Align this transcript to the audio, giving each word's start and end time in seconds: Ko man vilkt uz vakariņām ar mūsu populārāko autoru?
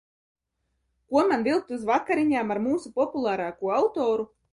Ko 1.11 1.21
man 1.31 1.43
vilkt 1.47 1.73
uz 1.77 1.83
vakariņām 1.89 2.53
ar 2.55 2.61
mūsu 2.69 2.93
populārāko 2.97 3.75
autoru? 3.81 4.27